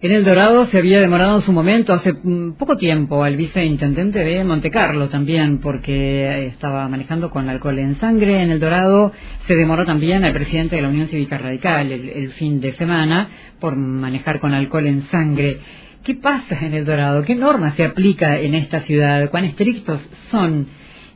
En 0.00 0.12
El 0.12 0.24
Dorado 0.24 0.66
se 0.66 0.78
había 0.78 1.00
demorado 1.00 1.38
en 1.38 1.42
su 1.42 1.50
momento, 1.50 1.92
hace 1.92 2.12
mm, 2.12 2.52
poco 2.52 2.76
tiempo, 2.76 3.24
al 3.24 3.34
viceintendente 3.34 4.20
de 4.20 4.44
Montecarlo 4.44 5.08
también, 5.08 5.58
porque 5.58 6.46
estaba 6.46 6.88
manejando 6.88 7.30
con 7.30 7.48
alcohol 7.48 7.80
en 7.80 7.96
sangre. 7.96 8.40
En 8.40 8.52
El 8.52 8.60
Dorado 8.60 9.10
se 9.48 9.56
demoró 9.56 9.84
también 9.84 10.24
al 10.24 10.32
presidente 10.32 10.76
de 10.76 10.82
la 10.82 10.88
Unión 10.88 11.08
Cívica 11.08 11.36
Radical 11.36 11.90
el, 11.90 12.30
fin 12.34 12.60
de 12.60 12.76
semana 12.76 13.28
por 13.58 13.74
manejar 13.74 14.38
con 14.38 14.54
alcohol 14.54 14.86
en 14.86 15.02
sangre. 15.08 15.58
¿Qué 16.04 16.14
pasa 16.14 16.64
en 16.64 16.74
El 16.74 16.84
Dorado? 16.84 17.24
¿Qué 17.24 17.34
normas 17.34 17.74
se 17.74 17.84
aplica 17.84 18.38
en 18.38 18.54
esta 18.54 18.82
ciudad? 18.82 19.28
¿Cuán 19.32 19.46
estrictos 19.46 20.00
son? 20.30 20.68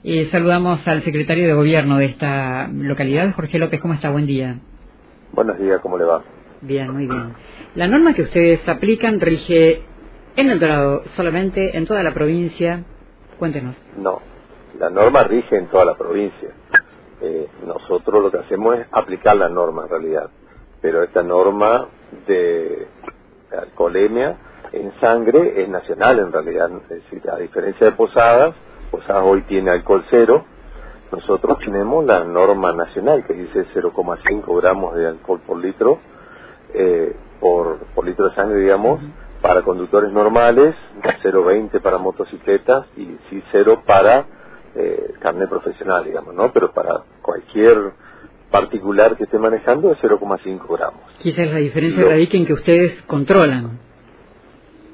Eh, 0.02 0.28
saludamos 0.32 0.80
al 0.88 1.04
secretario 1.04 1.46
de 1.46 1.54
Gobierno 1.54 1.98
de 1.98 2.06
esta 2.06 2.66
localidad, 2.66 3.32
Jorge 3.32 3.60
López. 3.60 3.80
¿Cómo 3.80 3.94
está? 3.94 4.10
Buen 4.10 4.26
día. 4.26 4.58
Buenos 5.32 5.56
días, 5.60 5.80
¿cómo 5.82 5.96
le 5.98 6.04
va? 6.04 6.24
Bien, 6.62 6.92
muy 6.92 7.06
bien. 7.06 7.34
La 7.74 7.88
norma 7.88 8.14
que 8.14 8.22
ustedes 8.22 8.66
aplican 8.68 9.20
rige 9.20 9.82
en 10.36 10.48
El 10.48 10.60
Dorado 10.60 11.02
solamente, 11.16 11.76
en 11.76 11.86
toda 11.86 12.04
la 12.04 12.14
provincia. 12.14 12.84
Cuéntenos. 13.36 13.74
No, 13.96 14.20
la 14.78 14.88
norma 14.88 15.24
rige 15.24 15.56
en 15.56 15.66
toda 15.66 15.84
la 15.84 15.96
provincia. 15.96 16.50
Eh, 17.20 17.48
nosotros 17.66 18.22
lo 18.22 18.30
que 18.30 18.38
hacemos 18.38 18.78
es 18.78 18.86
aplicar 18.92 19.36
la 19.36 19.48
norma 19.48 19.82
en 19.82 19.88
realidad. 19.88 20.30
Pero 20.80 21.02
esta 21.02 21.24
norma 21.24 21.88
de 22.28 22.86
alcoholemia 23.50 24.36
en 24.72 24.92
sangre 25.00 25.62
es 25.62 25.68
nacional 25.68 26.20
en 26.20 26.32
realidad. 26.32 26.70
A 27.32 27.36
diferencia 27.38 27.86
de 27.86 27.92
Posadas, 27.92 28.54
Posadas 28.92 29.24
hoy 29.24 29.42
tiene 29.42 29.72
alcohol 29.72 30.04
cero. 30.10 30.44
Nosotros 31.10 31.58
tenemos 31.58 32.04
la 32.04 32.22
norma 32.22 32.72
nacional 32.72 33.24
que 33.26 33.34
dice 33.34 33.66
0,5 33.74 34.60
gramos 34.60 34.94
de 34.94 35.08
alcohol 35.08 35.40
por 35.44 35.58
litro 35.58 35.98
eh, 36.74 37.16
por, 37.40 37.78
por 37.94 38.06
litro 38.06 38.28
de 38.28 38.34
sangre, 38.34 38.60
digamos, 38.60 39.00
para 39.40 39.62
conductores 39.62 40.12
normales, 40.12 40.74
0,20 41.22 41.80
para 41.80 41.98
motocicletas 41.98 42.86
y 42.96 43.16
sí 43.28 43.42
0 43.52 43.82
para 43.86 44.24
eh, 44.74 45.14
carnet 45.20 45.48
profesional, 45.48 46.04
digamos, 46.04 46.34
¿no? 46.34 46.52
Pero 46.52 46.72
para 46.72 47.02
cualquier 47.20 47.92
particular 48.50 49.16
que 49.16 49.24
esté 49.24 49.38
manejando 49.38 49.92
es 49.92 49.98
0,5 49.98 50.66
gramos. 50.68 51.00
Quizás 51.20 51.50
la 51.50 51.58
diferencia 51.58 52.04
radica 52.04 52.36
en 52.36 52.46
que 52.46 52.52
ustedes 52.52 53.02
controlan. 53.02 53.78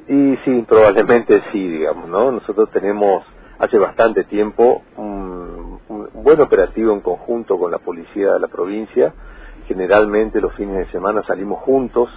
Y 0.09 0.37
sí, 0.45 0.65
probablemente 0.67 1.43
sí, 1.53 1.69
digamos, 1.69 2.09
¿no? 2.09 2.33
Nosotros 2.33 2.71
tenemos 2.71 3.25
hace 3.59 3.77
bastante 3.79 4.25
tiempo 4.25 4.83
un, 4.97 5.81
un 5.89 6.09
buen 6.23 6.41
operativo 6.41 6.95
en 6.95 7.01
conjunto 7.01 7.59
con 7.59 7.71
la 7.71 7.79
policía 7.79 8.35
de 8.35 8.41
la 8.41 8.49
provincia, 8.49 9.13
generalmente 9.69 10.41
los 10.41 10.55
fines 10.55 10.79
de 10.79 10.91
semana 10.91 11.23
salimos 11.25 11.61
juntos, 11.61 12.09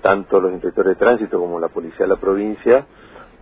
tanto 0.00 0.40
los 0.40 0.52
inspectores 0.52 0.96
de 0.96 1.04
tránsito 1.04 1.40
como 1.40 1.58
la 1.58 1.68
policía 1.68 2.06
de 2.06 2.08
la 2.08 2.16
provincia, 2.16 2.86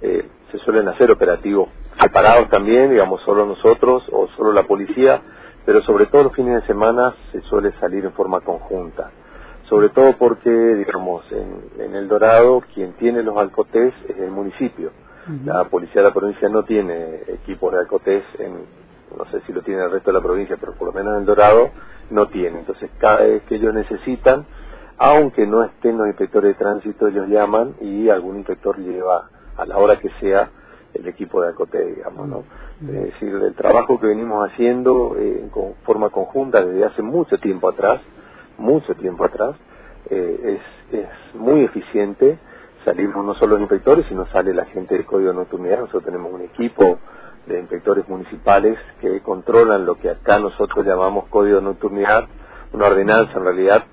eh, 0.00 0.26
se 0.50 0.58
suelen 0.58 0.88
hacer 0.88 1.10
operativos 1.10 1.68
separados 2.00 2.48
también, 2.48 2.90
digamos, 2.90 3.20
solo 3.22 3.44
nosotros 3.44 4.02
o 4.10 4.26
solo 4.36 4.52
la 4.52 4.62
policía, 4.62 5.20
pero 5.66 5.82
sobre 5.82 6.06
todo 6.06 6.24
los 6.24 6.34
fines 6.34 6.62
de 6.62 6.66
semana 6.66 7.14
se 7.30 7.42
suele 7.42 7.72
salir 7.78 8.04
en 8.04 8.12
forma 8.12 8.40
conjunta. 8.40 9.10
Sobre 9.68 9.90
todo 9.90 10.16
porque, 10.18 10.50
digamos, 10.50 11.24
en, 11.30 11.94
El 11.94 12.08
Dorado 12.08 12.62
quien 12.74 12.94
tiene 12.94 13.22
los 13.22 13.36
alcotés 13.36 13.94
es 14.08 14.18
el 14.18 14.30
municipio. 14.30 14.90
La 15.44 15.64
policía 15.64 16.02
de 16.02 16.08
la 16.08 16.14
provincia 16.14 16.48
no 16.48 16.64
tiene 16.64 17.20
equipos 17.28 17.72
de 17.72 17.78
alcotés 17.78 18.24
en, 18.40 18.81
no 19.16 19.24
sé 19.30 19.40
si 19.46 19.52
lo 19.52 19.62
tiene 19.62 19.82
el 19.82 19.90
resto 19.90 20.10
de 20.10 20.18
la 20.18 20.22
provincia, 20.22 20.56
pero 20.58 20.74
por 20.74 20.88
lo 20.88 20.92
menos 20.92 21.14
en 21.14 21.20
El 21.20 21.26
Dorado 21.26 21.70
no 22.10 22.28
tiene. 22.28 22.60
Entonces, 22.60 22.90
cada 22.98 23.24
vez 23.24 23.42
que 23.44 23.56
ellos 23.56 23.74
necesitan, 23.74 24.46
aunque 24.98 25.46
no 25.46 25.64
estén 25.64 25.98
los 25.98 26.06
inspectores 26.06 26.52
de 26.52 26.58
tránsito, 26.58 27.08
ellos 27.08 27.28
llaman 27.28 27.74
y 27.80 28.08
algún 28.08 28.36
inspector 28.36 28.78
lleva 28.78 29.28
a 29.56 29.66
la 29.66 29.78
hora 29.78 29.98
que 29.98 30.10
sea 30.20 30.50
el 30.94 31.08
equipo 31.08 31.42
de 31.42 31.48
ACOTE, 31.48 31.94
digamos, 31.96 32.28
¿no? 32.28 32.44
Es 32.82 33.12
decir, 33.12 33.34
el 33.34 33.54
trabajo 33.54 33.98
que 33.98 34.06
venimos 34.08 34.48
haciendo 34.50 35.16
eh, 35.16 35.40
en 35.42 35.74
forma 35.84 36.10
conjunta 36.10 36.64
desde 36.64 36.84
hace 36.84 37.02
mucho 37.02 37.38
tiempo 37.38 37.68
atrás, 37.68 38.00
mucho 38.58 38.94
tiempo 38.94 39.24
atrás, 39.24 39.56
eh, 40.10 40.58
es, 40.90 40.98
es 40.98 41.34
muy 41.34 41.64
eficiente. 41.64 42.38
Salimos 42.84 43.24
no 43.24 43.34
solo 43.34 43.52
los 43.52 43.60
inspectores, 43.60 44.04
sino 44.08 44.26
sale 44.26 44.52
la 44.52 44.64
gente 44.66 44.94
del 44.94 45.06
Código 45.06 45.30
de 45.30 45.36
Nocturnidad. 45.36 45.78
Nosotros 45.78 46.04
tenemos 46.04 46.32
un 46.32 46.42
equipo 46.42 46.98
de 47.46 47.60
inspectores 47.60 48.08
municipales 48.08 48.78
que 49.00 49.20
controlan 49.20 49.84
lo 49.84 49.96
que 49.96 50.10
acá 50.10 50.38
nosotros 50.38 50.86
llamamos 50.86 51.28
código 51.28 51.56
de 51.56 51.62
nocturnidad, 51.62 52.26
una 52.72 52.86
ordenanza 52.86 53.32
en 53.38 53.44
realidad 53.44 53.84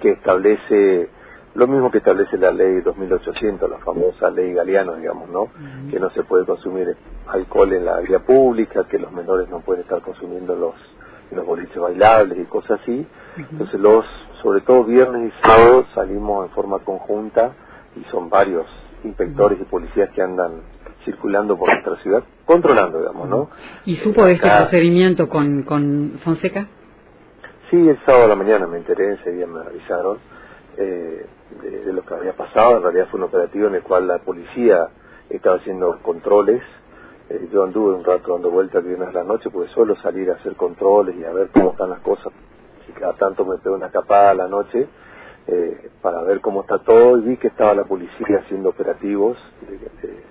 que 0.00 0.10
establece 0.10 1.10
lo 1.54 1.66
mismo 1.66 1.90
que 1.90 1.98
establece 1.98 2.36
la 2.38 2.52
ley 2.52 2.80
2800, 2.82 3.68
la 3.68 3.78
famosa 3.78 4.30
ley 4.30 4.52
Galeano, 4.52 4.94
digamos, 4.94 5.28
¿no? 5.28 5.48
Que 5.90 5.98
no 5.98 6.10
se 6.10 6.22
puede 6.22 6.44
consumir 6.44 6.96
alcohol 7.26 7.72
en 7.72 7.84
la 7.84 7.98
vía 7.98 8.20
pública, 8.20 8.84
que 8.84 8.98
los 8.98 9.10
menores 9.10 9.48
no 9.48 9.60
pueden 9.60 9.82
estar 9.82 10.00
consumiendo 10.00 10.54
los 10.54 10.74
los 11.30 11.46
boliches 11.46 11.78
bailables 11.78 12.38
y 12.38 12.44
cosas 12.44 12.80
así. 12.80 13.06
Entonces 13.36 13.80
los, 13.80 14.04
sobre 14.42 14.60
todo 14.62 14.84
viernes 14.84 15.32
y 15.32 15.46
sábados 15.46 15.86
salimos 15.94 16.46
en 16.46 16.52
forma 16.52 16.78
conjunta 16.80 17.52
y 17.96 18.04
son 18.10 18.28
varios 18.28 18.66
inspectores 19.04 19.60
y 19.60 19.64
policías 19.64 20.10
que 20.10 20.22
andan 20.22 20.62
circulando 21.04 21.56
por 21.56 21.68
nuestra 21.68 21.96
ciudad, 21.96 22.24
controlando, 22.44 22.98
digamos, 22.98 23.28
¿no? 23.28 23.50
¿Y 23.84 23.96
supo 23.96 24.24
de 24.24 24.32
este 24.32 24.48
procedimiento 24.48 25.28
con, 25.28 25.62
con 25.62 26.20
Fonseca? 26.24 26.66
Sí, 27.70 27.76
el 27.76 27.98
sábado 28.06 28.24
a 28.24 28.28
la 28.28 28.34
mañana 28.34 28.66
me 28.66 28.78
enteré, 28.78 29.14
ese 29.14 29.30
día 29.30 29.46
me 29.46 29.60
avisaron 29.60 30.18
eh, 30.78 31.26
de, 31.62 31.92
lo 31.92 32.02
que 32.02 32.14
había 32.14 32.32
pasado. 32.32 32.78
En 32.78 32.82
realidad 32.82 33.08
fue 33.10 33.18
un 33.18 33.24
operativo 33.24 33.68
en 33.68 33.74
el 33.74 33.82
cual 33.82 34.06
la 34.06 34.18
policía 34.20 34.88
estaba 35.28 35.56
haciendo 35.56 35.98
controles. 36.02 36.62
Eh, 37.28 37.48
yo 37.52 37.64
anduve 37.64 37.94
un 37.94 38.04
rato 38.04 38.32
dando 38.32 38.50
vueltas 38.50 38.82
el 38.82 38.88
viernes 38.88 39.08
de 39.08 39.14
la 39.14 39.24
noche 39.24 39.50
porque 39.50 39.68
suelo 39.72 39.96
salir 39.96 40.30
a 40.30 40.34
hacer 40.34 40.56
controles 40.56 41.16
y 41.16 41.24
a 41.24 41.32
ver 41.32 41.48
cómo 41.52 41.72
están 41.72 41.90
las 41.90 42.00
cosas. 42.00 42.32
Si 42.86 42.92
cada 42.92 43.12
tanto 43.14 43.44
me 43.44 43.58
pego 43.58 43.76
una 43.76 43.86
escapada 43.86 44.30
a 44.30 44.34
la 44.34 44.48
noche 44.48 44.88
eh, 45.46 45.90
para 46.00 46.22
ver 46.22 46.40
cómo 46.40 46.62
está 46.62 46.78
todo 46.78 47.18
y 47.18 47.22
vi 47.22 47.36
que 47.36 47.48
estaba 47.48 47.74
la 47.74 47.84
policía 47.84 48.38
haciendo 48.44 48.70
operativos 48.70 49.36
de, 49.68 50.08
de 50.08 50.22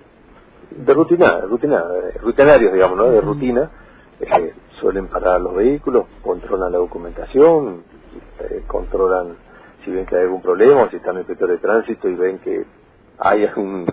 rutina, 0.86 1.40
rutina, 1.42 1.84
rutinarios, 2.22 2.72
digamos, 2.72 2.96
¿no? 2.96 3.10
De 3.10 3.20
rutina, 3.20 3.70
eh, 4.20 4.52
suelen 4.80 5.08
parar 5.08 5.40
los 5.40 5.54
vehículos, 5.54 6.06
controlan 6.22 6.72
la 6.72 6.78
documentación, 6.78 7.82
eh, 8.40 8.62
controlan 8.66 9.36
si 9.84 9.90
ven 9.90 10.06
que 10.06 10.16
hay 10.16 10.22
algún 10.22 10.42
problema, 10.42 10.88
si 10.90 10.96
están 10.96 11.14
en 11.16 11.20
inspector 11.20 11.48
de 11.48 11.58
tránsito 11.58 12.08
y 12.08 12.14
ven 12.14 12.38
que 12.38 12.64
hay 13.18 13.44
algún 13.46 13.86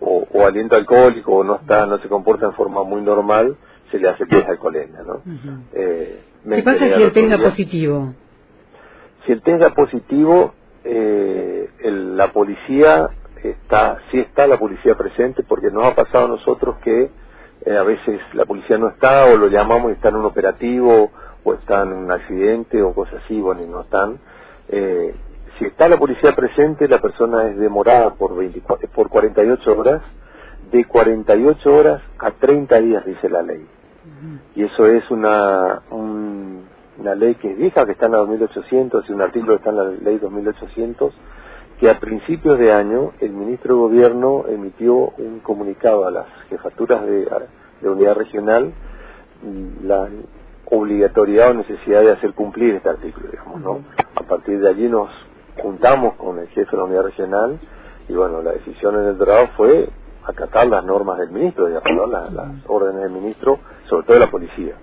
o, 0.00 0.46
aliento 0.46 0.76
alcohólico 0.76 1.36
o 1.36 1.44
no 1.44 1.56
está, 1.56 1.86
no 1.86 1.98
se 1.98 2.08
comporta 2.08 2.46
en 2.46 2.52
forma 2.52 2.82
muy 2.84 3.00
normal, 3.02 3.56
se 3.90 3.98
le 3.98 4.08
hace 4.08 4.26
test 4.26 4.48
alcoholemia, 4.48 5.02
¿no? 5.02 5.22
eh, 5.72 6.20
¿Qué 6.48 6.62
pasa 6.62 6.78
si 6.78 7.02
el 7.02 7.12
tenga 7.12 7.38
positivo? 7.38 8.14
Si 9.24 9.32
el 9.32 9.42
tenga 9.42 9.70
positivo, 9.70 10.54
eh, 10.84 11.70
el, 11.80 12.16
la 12.16 12.32
policía 12.32 13.08
está, 13.50 13.98
sí 14.10 14.18
está 14.18 14.46
la 14.46 14.58
policía 14.58 14.94
presente, 14.94 15.42
porque 15.42 15.70
nos 15.70 15.84
ha 15.84 15.94
pasado 15.94 16.26
a 16.26 16.28
nosotros 16.28 16.76
que 16.82 17.10
eh, 17.64 17.76
a 17.76 17.82
veces 17.82 18.20
la 18.34 18.44
policía 18.44 18.78
no 18.78 18.88
está, 18.88 19.26
o 19.26 19.36
lo 19.36 19.48
llamamos 19.48 19.90
y 19.90 19.94
está 19.94 20.10
en 20.10 20.16
un 20.16 20.24
operativo, 20.24 21.10
o 21.44 21.54
está 21.54 21.82
en 21.82 21.92
un 21.92 22.10
accidente, 22.10 22.82
o 22.82 22.94
cosas 22.94 23.22
así, 23.24 23.40
bueno, 23.40 23.62
y 23.62 23.66
no 23.66 23.82
están. 23.82 24.18
Eh, 24.68 25.14
si 25.58 25.64
está 25.64 25.88
la 25.88 25.96
policía 25.96 26.34
presente, 26.34 26.88
la 26.88 27.00
persona 27.00 27.48
es 27.48 27.56
demorada 27.58 28.14
por, 28.14 28.36
24, 28.36 28.88
por 28.90 29.08
48 29.08 29.78
horas, 29.78 30.02
de 30.70 30.84
48 30.84 31.74
horas 31.74 32.02
a 32.18 32.30
30 32.32 32.80
días, 32.80 33.04
dice 33.04 33.28
la 33.28 33.42
ley. 33.42 33.66
Y 34.54 34.64
eso 34.64 34.86
es 34.86 35.10
una, 35.10 35.82
una 35.90 37.14
ley 37.14 37.34
que 37.36 37.52
es 37.52 37.58
vieja, 37.58 37.84
que 37.86 37.92
está 37.92 38.06
en 38.06 38.12
la 38.12 38.18
2800, 38.18 39.08
y 39.08 39.12
un 39.12 39.22
artículo 39.22 39.52
que 39.54 39.58
está 39.58 39.70
en 39.70 39.76
la 39.76 39.84
ley 39.84 40.18
2800, 40.18 41.14
que 41.78 41.90
a 41.90 42.00
principios 42.00 42.58
de 42.58 42.72
año 42.72 43.12
el 43.20 43.32
ministro 43.32 43.74
de 43.74 43.80
Gobierno 43.80 44.44
emitió 44.48 44.94
un 44.94 45.40
comunicado 45.40 46.06
a 46.06 46.10
las 46.10 46.26
jefaturas 46.48 47.04
de, 47.04 47.28
unidad 47.82 48.14
regional 48.14 48.72
la 49.84 50.08
obligatoriedad 50.64 51.50
o 51.50 51.54
necesidad 51.54 52.00
de 52.00 52.12
hacer 52.12 52.32
cumplir 52.32 52.74
este 52.74 52.88
artículo, 52.88 53.28
digamos, 53.30 53.60
¿no? 53.60 53.80
A 54.14 54.22
partir 54.22 54.58
de 54.58 54.68
allí 54.68 54.88
nos 54.88 55.10
juntamos 55.62 56.14
con 56.14 56.38
el 56.38 56.48
jefe 56.48 56.70
de 56.70 56.76
la 56.76 56.84
unidad 56.84 57.02
regional 57.02 57.60
y 58.08 58.14
bueno, 58.14 58.42
la 58.42 58.52
decisión 58.52 58.94
en 58.96 59.08
el 59.08 59.18
Dorado 59.18 59.48
fue 59.56 59.88
acatar 60.24 60.66
las 60.66 60.84
normas 60.84 61.18
del 61.18 61.30
ministro, 61.30 61.66
digamos, 61.66 62.10
las, 62.10 62.32
las 62.32 62.48
órdenes 62.66 63.02
del 63.02 63.12
ministro, 63.12 63.58
sobre 63.88 64.06
todo 64.06 64.14
de 64.14 64.24
la 64.24 64.30
policía. 64.30 64.74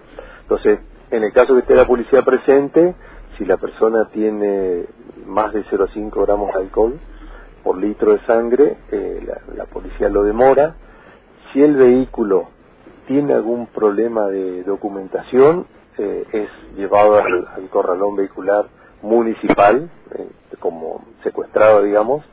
Entonces, 0.44 0.80
en 1.12 1.24
el 1.24 1.34
caso 1.34 1.54
que 1.54 1.62
esté 1.62 1.76
la 1.76 1.88
policía 1.88 2.22
presente, 2.22 2.96
si 3.38 3.46
la 3.46 3.58
persona 3.58 4.10
tiene 4.14 4.86
más 5.26 5.54
de 5.54 5.64
0,5 5.66 6.26
gramos 6.26 6.54
de 6.54 6.60
alcohol 6.60 7.00
por 7.64 7.78
litro 7.78 8.12
de 8.12 8.20
sangre, 8.26 8.78
eh, 8.92 9.26
la, 9.56 9.66
policía 9.66 10.10
lo 10.10 10.24
demora. 10.24 10.76
Si 11.52 11.62
el 11.62 11.76
vehículo 11.76 12.50
tiene 13.08 13.34
algún 13.34 13.68
problema 13.68 14.28
de 14.28 14.64
documentación, 14.64 15.66
eh, 15.98 16.26
es 16.32 16.50
llevado 16.76 17.18
al, 17.18 17.70
corralón 17.70 18.16
vehicular 18.18 18.66
municipal, 19.02 19.90
eh, 20.16 20.28
como 20.60 21.04
secuestrado, 21.24 21.84
digamos, 21.84 22.24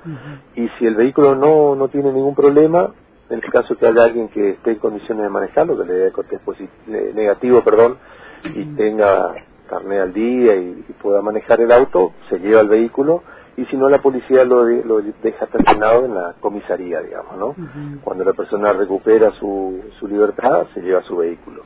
y 0.54 0.68
si 0.78 0.86
el 0.86 0.94
vehículo 0.94 1.34
no, 1.34 1.74
no 1.74 1.88
tiene 1.88 2.12
ningún 2.12 2.34
problema, 2.34 2.90
en 3.28 3.36
el 3.36 3.50
caso 3.50 3.76
que 3.76 3.86
haya 3.86 4.04
alguien 4.04 4.28
que 4.28 4.50
esté 4.50 4.72
en 4.72 4.78
condiciones 4.78 5.24
de 5.24 5.30
manejarlo, 5.30 5.78
que 5.78 5.84
le 5.84 5.94
dé 5.94 6.12
corte 6.12 6.38
negativo, 6.86 7.62
perdón, 7.62 7.96
y 8.44 8.64
tenga 8.76 9.34
carnet 9.70 10.00
al 10.00 10.12
día 10.12 10.56
y, 10.56 10.84
pueda 11.00 11.22
manejar 11.22 11.60
el 11.60 11.72
auto, 11.72 12.12
se 12.28 12.38
lleva 12.38 12.60
el 12.60 12.68
vehículo 12.68 13.22
y 13.56 13.64
si 13.66 13.76
no 13.76 13.88
la 13.88 13.98
policía 13.98 14.44
lo, 14.44 14.64
lo 14.64 15.00
deja 15.22 15.44
estacionado 15.44 16.04
en 16.04 16.14
la 16.14 16.34
comisaría, 16.40 17.00
digamos, 17.00 17.36
¿no? 17.38 17.54
Cuando 18.02 18.24
la 18.24 18.32
persona 18.32 18.72
recupera 18.72 19.32
su, 19.38 19.80
su 19.98 20.08
libertad, 20.08 20.66
se 20.74 20.80
lleva 20.80 21.02
su 21.02 21.16
vehículo. 21.16 21.62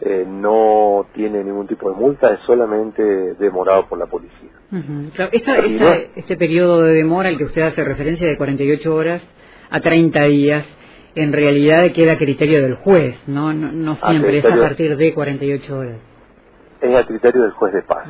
Eh, 0.00 0.26
no 0.26 1.06
tiene 1.14 1.42
ningún 1.44 1.66
tipo 1.66 1.90
de 1.90 1.96
multa, 1.96 2.32
es 2.32 2.40
solamente 2.46 3.02
demorado 3.34 3.86
por 3.88 3.98
la 3.98 4.06
policía. 4.06 4.50
este 6.14 6.36
periodo 6.36 6.82
de 6.82 6.94
demora 6.94 7.28
al 7.28 7.38
que 7.38 7.44
usted 7.44 7.62
hace 7.62 7.84
referencia 7.84 8.26
de 8.26 8.36
48 8.36 8.94
horas 8.94 9.22
a 9.70 9.80
30 9.80 10.24
días, 10.24 10.64
en 11.14 11.32
realidad 11.32 11.90
queda 11.92 12.12
a 12.12 12.18
criterio 12.18 12.62
del 12.62 12.76
juez, 12.76 13.16
¿no? 13.26 13.52
No, 13.52 13.96
siempre, 13.96 14.38
es 14.38 14.44
a 14.44 14.56
partir 14.56 14.96
de 14.96 15.14
48 15.14 15.78
horas 15.78 15.98
es 16.80 16.96
a 16.96 17.06
criterio 17.06 17.42
del 17.42 17.52
juez 17.52 17.72
de 17.72 17.82
paz. 17.82 18.06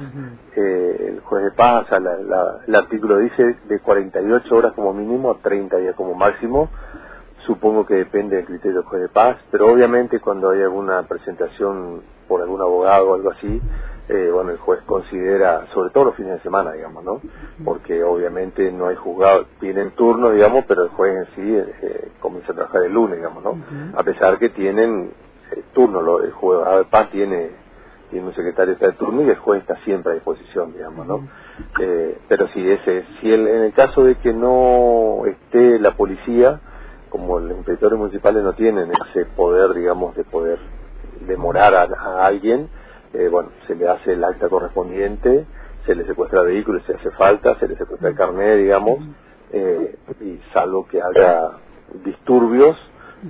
Eh, 0.56 1.12
el 1.14 1.20
juez 1.20 1.44
de 1.44 1.50
paz, 1.52 1.84
o 1.84 1.88
sea, 1.88 1.98
el 2.66 2.74
artículo 2.74 3.18
dice 3.18 3.56
de 3.66 3.80
48 3.80 4.54
horas 4.54 4.72
como 4.74 4.92
mínimo 4.92 5.30
a 5.30 5.38
30 5.38 5.76
días 5.78 5.94
como 5.94 6.14
máximo. 6.14 6.68
Supongo 7.46 7.86
que 7.86 7.94
depende 7.94 8.36
del 8.36 8.44
criterio 8.44 8.78
del 8.80 8.84
juez 8.88 9.02
de 9.02 9.08
paz, 9.08 9.38
pero 9.50 9.72
obviamente 9.72 10.20
cuando 10.20 10.50
hay 10.50 10.62
alguna 10.62 11.02
presentación 11.04 12.02
por 12.26 12.42
algún 12.42 12.60
abogado 12.60 13.10
o 13.10 13.14
algo 13.14 13.30
así, 13.30 13.62
eh, 14.10 14.30
bueno, 14.32 14.50
el 14.50 14.58
juez 14.58 14.80
considera, 14.84 15.66
sobre 15.72 15.90
todo 15.90 16.06
los 16.06 16.14
fines 16.16 16.32
de 16.32 16.40
semana, 16.40 16.72
digamos, 16.72 17.04
¿no? 17.04 17.20
Porque 17.64 18.02
obviamente 18.02 18.70
no 18.70 18.88
hay 18.88 18.96
juzgado, 18.96 19.46
tienen 19.60 19.92
turno, 19.92 20.30
digamos, 20.30 20.64
pero 20.66 20.84
el 20.84 20.88
juez 20.90 21.16
en 21.16 21.34
sí 21.34 21.56
eh, 21.82 22.08
comienza 22.20 22.52
a 22.52 22.54
trabajar 22.54 22.82
el 22.84 22.92
lunes, 22.92 23.16
digamos, 23.16 23.42
¿no? 23.42 23.58
A 23.96 24.02
pesar 24.02 24.38
que 24.38 24.50
tienen 24.50 25.12
turno, 25.72 26.02
lo, 26.02 26.22
el 26.22 26.32
juez 26.32 26.60
de 26.64 26.84
paz 26.84 27.10
tiene 27.10 27.50
tiene 28.10 28.26
un 28.26 28.34
secretario 28.34 28.76
de 28.76 28.92
turno 28.92 29.22
y 29.22 29.28
el 29.28 29.36
juez 29.36 29.60
está 29.60 29.76
siempre 29.84 30.12
a 30.12 30.14
disposición, 30.14 30.72
digamos, 30.72 31.06
¿no? 31.06 31.28
Eh, 31.80 32.18
pero 32.28 32.48
si 32.48 32.68
ese, 32.68 33.04
si 33.20 33.30
el, 33.32 33.46
en 33.46 33.62
el 33.64 33.72
caso 33.72 34.04
de 34.04 34.16
que 34.16 34.32
no 34.32 35.22
esté 35.26 35.78
la 35.78 35.92
policía, 35.92 36.60
como 37.10 37.38
los 37.38 37.56
inspectores 37.56 37.98
municipales 37.98 38.42
no 38.42 38.52
tienen 38.54 38.90
ese 39.10 39.24
poder, 39.26 39.74
digamos, 39.74 40.14
de 40.14 40.24
poder 40.24 40.58
demorar 41.26 41.74
a, 41.74 42.26
alguien, 42.26 42.68
eh, 43.12 43.28
bueno, 43.30 43.50
se 43.66 43.74
le 43.74 43.88
hace 43.88 44.12
el 44.12 44.24
acta 44.24 44.48
correspondiente, 44.48 45.46
se 45.86 45.94
le 45.94 46.04
secuestra 46.06 46.42
el 46.42 46.48
vehículo 46.48 46.80
si 46.86 46.92
hace 46.92 47.10
falta, 47.12 47.58
se 47.58 47.68
le 47.68 47.76
secuestra 47.76 48.08
el 48.08 48.14
carnet, 48.14 48.58
digamos, 48.58 48.98
eh, 49.52 49.96
y 50.20 50.38
salvo 50.52 50.86
que 50.86 51.00
haga 51.00 51.52
disturbios, 52.04 52.76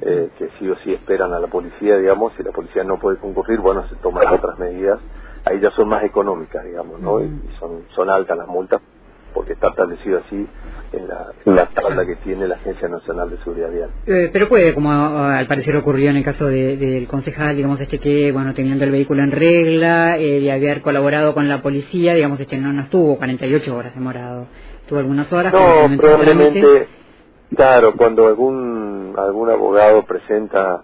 eh, 0.03 0.31
que 0.39 0.49
sí 0.59 0.69
o 0.69 0.77
sí 0.85 0.93
esperan 0.93 1.33
a 1.33 1.41
la 1.41 1.47
policía, 1.49 1.97
digamos, 1.97 2.33
si 2.37 2.43
la 2.43 2.53
policía 2.53 2.85
no 2.85 2.99
puede 2.99 3.19
concurrir, 3.19 3.61
bueno, 3.61 3.87
se 3.89 3.97
toman 3.97 4.27
otras 4.29 4.59
medidas, 4.59 4.99
ahí 5.45 5.61
ya 5.61 5.71
son 5.73 5.89
más 5.89 6.05
económicas, 6.05 6.65
digamos, 6.65 7.01
¿no? 7.01 7.21
Y 7.21 7.31
son, 7.59 7.85
son 7.95 8.11
altas 8.11 8.37
las 8.37 8.49
multas 8.49 8.81
porque 9.35 9.53
está 9.53 9.69
establecido 9.69 10.21
así 10.27 10.47
en 10.93 11.09
la, 11.09 11.27
en 11.45 11.55
la 11.55 11.67
tabla 11.67 12.07
que 12.07 12.17
tiene 12.17 12.49
la 12.49 12.57
Agencia 12.57 12.89
Nacional 12.89 13.31
de 13.31 13.37
Seguridad 13.39 13.71
Vial. 13.71 13.91
Eh, 14.07 14.31
pero 14.33 14.49
puede, 14.49 14.75
como 14.75 14.91
al 14.91 15.47
parecer 15.47 15.77
ocurrió 15.77 16.11
en 16.11 16.17
el 16.17 16.25
caso 16.25 16.47
del 16.47 17.07
concejal, 17.07 17.55
digamos, 17.55 17.81
este 17.81 17.99
que, 17.99 18.33
bueno, 18.33 18.55
teniendo 18.55 18.85
el 18.85 18.91
vehículo 18.91 19.23
en 19.23 19.31
regla, 19.31 20.19
eh, 20.19 20.41
de 20.41 20.53
haber 20.53 20.83
colaborado 20.83 21.35
con 21.35 21.49
la 21.49 21.63
policía, 21.63 22.15
digamos, 22.15 22.41
este 22.41 22.57
no, 22.57 22.73
no 22.73 22.83
estuvo 22.83 23.17
48 23.19 23.77
horas 23.77 23.95
demorado, 23.95 24.47
tuvo 24.89 24.99
algunas 24.99 25.33
horas. 25.33 25.53
No, 25.53 25.97
probablemente, 25.97 26.89
claro, 27.55 27.95
cuando 27.97 28.27
algún 28.27 29.15
algún 29.17 29.51
abogado 29.51 30.05
presenta 30.05 30.83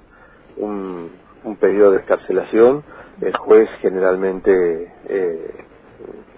un, 0.56 1.10
un 1.44 1.56
pedido 1.56 1.90
de 1.90 1.98
escarcelación, 1.98 2.82
el 3.20 3.36
juez 3.36 3.68
generalmente, 3.80 4.92
eh, 5.08 5.64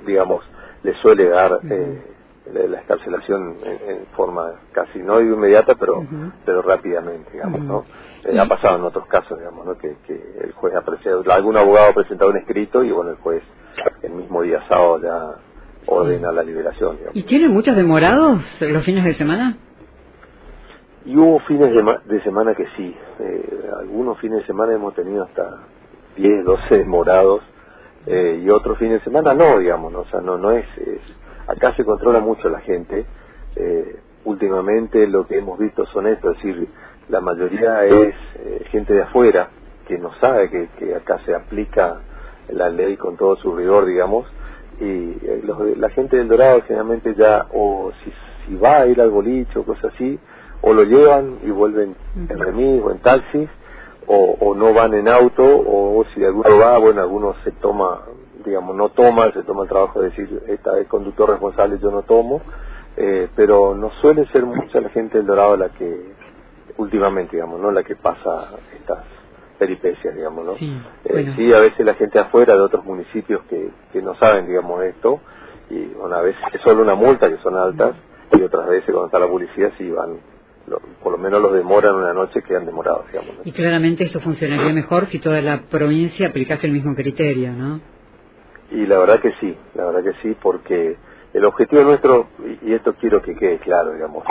digamos, 0.05 0.44
le 0.82 0.94
suele 1.00 1.28
dar 1.28 1.61
eh, 1.69 2.02
la 2.52 2.81
escarcelación 2.81 3.56
en, 3.64 4.06
forma 4.17 4.52
casi 4.73 4.99
no 5.00 5.20
inmediata, 5.20 5.75
pero 5.75 6.05
pero 6.44 6.62
rápidamente, 6.62 7.31
digamos, 7.32 7.61
¿no? 7.61 7.84
Eh, 8.25 8.38
ha 8.38 8.46
pasado 8.46 8.76
en 8.76 8.84
otros 8.84 9.06
casos, 9.06 9.38
digamos, 9.38 9.67
¿no? 9.67 9.78
Que, 9.78 9.96
el 10.08 10.52
juez 10.52 10.75
ha 10.75 10.82
presentado, 10.82 11.25
algún 11.32 11.56
abogado 11.56 11.90
ha 11.90 11.94
presentado 11.94 12.31
un 12.31 12.37
escrito 12.38 12.82
y 12.82 12.90
bueno, 12.93 13.11
el 13.11 13.17
juez 13.17 13.43
el 14.02 14.12
mismo 14.12 14.43
día 14.43 14.62
sábado 14.69 15.00
ya 15.02 15.34
ordena 15.87 16.32
la 16.32 16.43
liberación. 16.43 16.99
¿Y 17.14 17.23
tiene 17.25 17.49
muchos 17.49 17.76
demorados 17.76 18.40
los 18.61 18.84
fines 18.84 19.05
de 19.05 19.14
semana? 19.14 19.56
Y 21.06 21.16
hubo 21.16 21.38
fines 21.38 21.72
de, 21.72 22.20
semana 22.22 22.56
que 22.56 22.66
sí, 22.76 22.92
eh, 23.20 23.70
algunos 23.78 24.18
fines 24.18 24.40
de 24.40 24.46
semana 24.46 24.74
hemos 24.74 24.92
tenido 24.92 25.22
hasta 25.22 25.60
10, 26.16 26.44
12 26.44 26.78
demorados 26.78 27.42
eh, 28.06 28.40
y 28.42 28.50
otros 28.50 28.76
fines 28.76 28.98
de 28.98 29.04
semana 29.04 29.32
no, 29.32 29.60
digamos, 29.60 29.94
o 29.94 30.04
sea, 30.06 30.20
no, 30.20 30.36
no 30.36 30.50
es, 30.50 30.66
acá 31.46 31.76
se 31.76 31.84
controla 31.84 32.18
mucho 32.18 32.48
la 32.48 32.58
gente, 32.58 33.06
eh, 33.54 34.00
últimamente 34.24 35.06
lo 35.06 35.28
que 35.28 35.38
hemos 35.38 35.60
visto 35.60 35.86
son 35.86 36.08
esto, 36.08 36.32
es 36.32 36.38
decir, 36.38 36.68
la 37.08 37.20
mayoría 37.20 37.84
es 37.84 38.14
gente 38.72 38.92
de 38.92 39.02
afuera 39.02 39.50
que 39.86 39.98
no 39.98 40.12
sabe 40.14 40.50
que, 40.50 40.68
que, 40.76 40.96
acá 40.96 41.20
se 41.24 41.36
aplica 41.36 42.00
la 42.48 42.68
ley 42.68 42.96
con 42.96 43.16
todo 43.16 43.36
su 43.36 43.54
rigor, 43.54 43.86
digamos, 43.86 44.26
y 44.80 45.14
los, 45.44 45.78
la 45.78 45.88
gente 45.90 46.16
del 46.16 46.26
Dorado 46.26 46.62
generalmente 46.62 47.14
ya, 47.14 47.46
o 47.52 47.92
si, 48.02 48.12
si 48.44 48.56
va 48.56 48.78
a 48.78 48.86
ir 48.86 49.00
al 49.00 49.10
boliche 49.10 49.56
o 49.56 49.62
cosas 49.62 49.94
así, 49.94 50.18
o 50.62 50.72
lo 50.72 50.82
llevan 50.84 51.38
y 51.44 51.50
vuelven 51.50 51.96
en 52.16 52.38
remis 52.38 52.82
o 52.82 52.90
en 52.90 52.98
taxis, 52.98 53.48
o, 54.08 54.54
no 54.54 54.72
van 54.72 54.94
en 54.94 55.08
auto, 55.08 55.44
o, 55.44 56.04
si 56.14 56.24
alguno 56.24 56.58
va, 56.58 56.78
bueno, 56.78 57.02
algunos 57.02 57.36
se 57.42 57.50
toma, 57.52 58.02
digamos, 58.44 58.76
no 58.76 58.90
toma, 58.90 59.32
se 59.32 59.42
toma 59.42 59.64
el 59.64 59.68
trabajo 59.68 60.00
de 60.00 60.10
decir, 60.10 60.42
esta 60.46 60.78
es 60.78 60.86
conductor 60.86 61.30
responsable, 61.30 61.78
yo 61.80 61.90
no 61.90 62.02
tomo, 62.02 62.40
eh, 62.96 63.28
pero 63.34 63.74
no 63.74 63.90
suele 64.00 64.26
ser 64.26 64.46
mucha 64.46 64.80
la 64.80 64.90
gente 64.90 65.18
del 65.18 65.26
Dorado 65.26 65.56
la 65.56 65.70
que, 65.70 66.12
últimamente, 66.76 67.36
digamos, 67.36 67.60
¿no? 67.60 67.70
La 67.70 67.82
que 67.82 67.96
pasa 67.96 68.50
estas 68.78 69.04
peripecias, 69.58 70.14
digamos, 70.14 70.44
¿no? 70.44 70.54
Sí, 70.56 70.80
eh, 71.04 71.54
a 71.54 71.58
veces 71.58 71.84
la 71.84 71.94
gente 71.94 72.18
afuera 72.18 72.54
de 72.54 72.60
otros 72.60 72.84
municipios 72.84 73.42
que, 73.50 73.70
que 73.92 74.02
no 74.02 74.14
saben, 74.16 74.46
digamos, 74.46 74.84
esto, 74.84 75.20
y 75.70 75.92
una 76.00 76.20
vez 76.20 76.36
es 76.52 76.60
solo 76.60 76.82
una 76.82 76.94
multa, 76.94 77.28
que 77.28 77.38
son 77.38 77.56
altas, 77.56 77.96
y 78.32 78.42
otras 78.42 78.68
veces 78.68 78.86
cuando 78.86 79.06
está 79.06 79.18
la 79.18 79.28
policía 79.28 79.72
sí 79.78 79.90
van 79.90 80.18
por 81.02 81.12
lo 81.12 81.18
menos 81.18 81.40
los 81.40 81.52
demoran 81.52 81.94
una 81.94 82.12
noche 82.12 82.42
que 82.42 82.56
han 82.56 82.66
demorado, 82.66 83.04
digamos. 83.06 83.35
Y 83.44 83.52
claramente 83.52 84.04
esto 84.04 84.20
funcionaría 84.20 84.73
mejor 84.75 85.06
si 85.06 85.18
toda 85.18 85.40
la 85.40 85.62
provincia 85.62 86.28
aplicase 86.28 86.66
el 86.66 86.73
mismo 86.73 86.94
criterio, 86.94 87.52
¿no? 87.52 87.80
Y 88.70 88.87
la 88.87 88.99
verdad 88.99 89.20
que 89.20 89.32
sí, 89.40 89.56
la 89.75 89.87
verdad 89.87 90.02
que 90.02 90.14
sí, 90.23 90.37
porque 90.42 90.96
el 91.32 91.44
objetivo 91.44 91.82
nuestro, 91.82 92.26
y 92.62 92.73
esto 92.73 92.94
quiero 92.94 93.23
que 93.23 93.37
quede 93.37 93.58
claro, 93.58 93.92
digamos, 93.92 94.25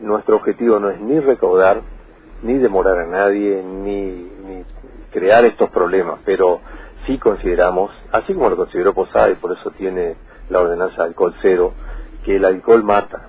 nuestro 0.00 0.36
objetivo 0.36 0.78
no 0.78 0.90
es 0.90 1.00
ni 1.00 1.18
recaudar, 1.18 1.82
ni 2.42 2.54
demorar 2.58 2.98
a 2.98 3.06
nadie, 3.06 3.62
ni, 3.62 4.30
ni 4.46 4.64
crear 5.10 5.44
estos 5.44 5.70
problemas, 5.70 6.20
pero 6.24 6.60
sí 7.06 7.18
consideramos, 7.18 7.90
así 8.12 8.32
como 8.32 8.48
lo 8.48 8.56
consideró 8.56 8.94
Posada 8.94 9.30
y 9.30 9.34
por 9.34 9.52
eso 9.52 9.70
tiene 9.72 10.14
la 10.48 10.60
ordenanza 10.60 11.02
de 11.02 11.08
alcohol 11.08 11.34
cero, 11.42 11.72
que 12.24 12.36
el 12.36 12.44
alcohol 12.44 12.84
mata, 12.84 13.28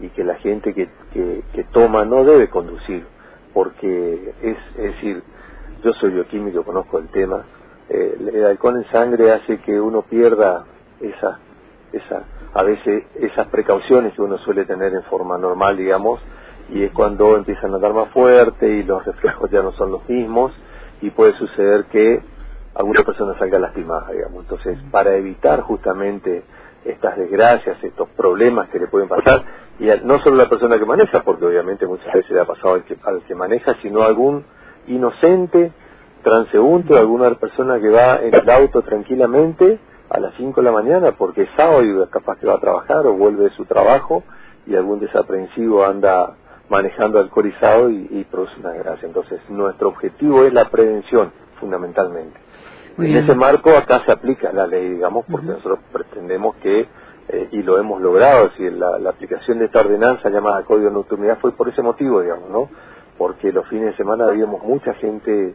y 0.00 0.08
que 0.08 0.24
la 0.24 0.34
gente 0.36 0.74
que, 0.74 0.88
que, 1.12 1.64
toma 1.72 2.04
no 2.04 2.24
debe 2.24 2.48
conducir, 2.48 3.06
porque 3.52 4.34
es, 4.42 4.56
es 4.76 4.94
decir, 4.94 5.22
yo 5.82 5.92
soy 5.94 6.12
bioquímico, 6.12 6.64
conozco 6.64 6.98
el 6.98 7.08
tema, 7.08 7.44
eh, 7.88 8.16
el 8.34 8.44
alcohol 8.44 8.76
en 8.76 8.90
sangre 8.90 9.32
hace 9.32 9.58
que 9.58 9.80
uno 9.80 10.02
pierda 10.02 10.64
esa, 11.00 11.38
esa, 11.92 12.24
a 12.54 12.62
veces 12.62 13.04
esas 13.16 13.46
precauciones 13.48 14.14
que 14.14 14.22
uno 14.22 14.38
suele 14.38 14.64
tener 14.64 14.92
en 14.92 15.02
forma 15.04 15.38
normal, 15.38 15.76
digamos, 15.76 16.20
y 16.70 16.82
es 16.82 16.92
cuando 16.92 17.36
empiezan 17.36 17.72
a 17.72 17.76
andar 17.76 17.92
más 17.92 18.08
fuerte 18.10 18.68
y 18.68 18.82
los 18.82 19.04
reflejos 19.04 19.50
ya 19.50 19.62
no 19.62 19.72
son 19.72 19.92
los 19.92 20.08
mismos 20.08 20.52
y 21.02 21.10
puede 21.10 21.34
suceder 21.34 21.84
que 21.86 22.22
alguna 22.74 23.02
persona 23.02 23.38
salga 23.38 23.58
lastimada, 23.58 24.10
digamos. 24.10 24.42
Entonces, 24.44 24.78
para 24.90 25.14
evitar 25.16 25.60
justamente 25.60 26.42
estas 26.84 27.16
desgracias, 27.16 27.82
estos 27.82 28.08
problemas 28.10 28.68
que 28.68 28.78
le 28.78 28.88
pueden 28.88 29.08
pasar, 29.08 29.42
y 29.78 29.86
no 30.04 30.20
solo 30.20 30.36
la 30.36 30.48
persona 30.48 30.78
que 30.78 30.84
maneja, 30.84 31.22
porque 31.22 31.46
obviamente 31.46 31.86
muchas 31.86 32.12
veces 32.12 32.30
le 32.30 32.40
ha 32.40 32.44
pasado 32.44 32.74
al 32.74 32.84
que, 32.84 32.96
al 33.04 33.22
que 33.22 33.34
maneja, 33.34 33.74
sino 33.82 34.02
algún 34.02 34.44
inocente, 34.86 35.72
transeúnte, 36.22 36.96
alguna 36.96 37.34
persona 37.34 37.80
que 37.80 37.88
va 37.88 38.16
en 38.16 38.34
el 38.34 38.50
auto 38.50 38.82
tranquilamente 38.82 39.78
a 40.08 40.20
las 40.20 40.34
5 40.36 40.60
de 40.60 40.64
la 40.64 40.72
mañana 40.72 41.12
porque 41.12 41.42
es 41.42 41.48
sábado 41.56 41.82
y 41.82 42.06
capaz 42.08 42.38
que 42.38 42.46
va 42.46 42.54
a 42.54 42.60
trabajar 42.60 43.06
o 43.06 43.14
vuelve 43.14 43.44
de 43.44 43.50
su 43.50 43.64
trabajo 43.64 44.22
y 44.66 44.76
algún 44.76 45.00
desaprensivo 45.00 45.84
anda 45.84 46.34
manejando 46.68 47.18
alcoholizado 47.18 47.90
y, 47.90 48.08
y 48.10 48.24
produce 48.24 48.58
una 48.60 48.70
desgracia. 48.70 49.06
Entonces, 49.06 49.40
nuestro 49.48 49.88
objetivo 49.88 50.44
es 50.44 50.52
la 50.52 50.70
prevención, 50.70 51.32
fundamentalmente. 51.60 52.38
En 52.96 53.16
ese 53.16 53.34
marco 53.34 53.70
acá 53.70 54.02
se 54.06 54.12
aplica 54.12 54.52
la 54.52 54.66
ley, 54.66 54.88
digamos, 54.88 55.24
porque 55.28 55.48
nosotros 55.48 55.80
pretendemos 55.92 56.54
que 56.56 56.86
eh, 57.28 57.48
y 57.52 57.62
lo 57.62 57.78
hemos 57.78 58.00
logrado, 58.00 58.50
si 58.56 58.68
la, 58.70 58.98
la, 58.98 59.10
aplicación 59.10 59.58
de 59.58 59.66
esta 59.66 59.80
ordenanza 59.80 60.28
llamada 60.28 60.62
Código 60.64 60.88
de 60.88 60.94
Nocturnidad 60.94 61.38
fue 61.38 61.52
por 61.52 61.68
ese 61.68 61.82
motivo, 61.82 62.20
digamos, 62.20 62.50
¿no? 62.50 62.68
Porque 63.16 63.52
los 63.52 63.66
fines 63.68 63.86
de 63.86 63.96
semana 63.96 64.26
habíamos 64.26 64.62
mucha 64.62 64.92
gente 64.94 65.54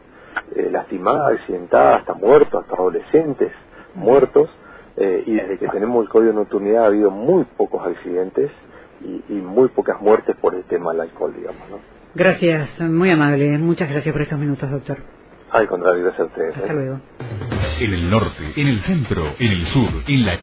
eh, 0.56 0.68
lastimada, 0.70 1.28
accidentada, 1.28 1.96
hasta 1.96 2.14
muertos, 2.14 2.62
hasta 2.62 2.74
adolescentes 2.74 3.52
muertos, 3.94 4.50
eh, 4.96 5.22
y 5.26 5.34
desde 5.34 5.58
que 5.58 5.68
tenemos 5.68 6.02
el 6.02 6.08
Código 6.08 6.32
de 6.32 6.38
Nocturnidad 6.38 6.84
ha 6.84 6.86
habido 6.86 7.10
muy 7.10 7.44
pocos 7.56 7.86
accidentes 7.86 8.50
y, 9.00 9.22
y 9.28 9.34
muy 9.34 9.68
pocas 9.68 10.00
muertes 10.00 10.36
por 10.36 10.54
el 10.54 10.64
tema 10.64 10.92
del 10.92 11.02
alcohol, 11.02 11.32
digamos, 11.36 11.70
¿no? 11.70 11.78
Gracias, 12.14 12.80
muy 12.80 13.10
amable. 13.10 13.56
Muchas 13.58 13.88
gracias 13.88 14.12
por 14.12 14.22
estos 14.22 14.38
minutos, 14.38 14.68
doctor. 14.68 14.98
Al 15.52 15.66
contrario, 15.66 16.04
gracias 16.04 16.20
a 16.20 16.24
ustedes. 16.24 16.56
Hasta 16.56 16.72
luego. 16.72 17.00
En 17.80 17.94
el 17.94 18.10
norte, 18.10 18.52
en 18.56 18.66
el 18.68 18.80
centro, 18.80 19.22
en 19.38 19.52
el 19.52 19.66
sur, 19.66 19.88
en 20.06 20.26
la 20.26 20.38